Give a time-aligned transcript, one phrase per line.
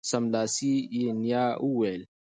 [0.09, 2.01] سملاسي یې نیا وویل